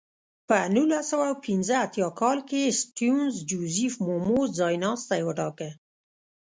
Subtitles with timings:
[0.47, 5.69] په نولس سوه پنځه اتیا کال کې سټیونز جوزیف مومو ځایناستی وټاکه.